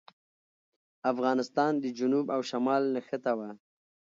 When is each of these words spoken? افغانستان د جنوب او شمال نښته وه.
افغانستان 1.11 1.71
د 1.83 1.85
جنوب 1.97 2.25
او 2.35 2.41
شمال 2.49 2.83
نښته 2.95 3.31
وه. 3.37 3.49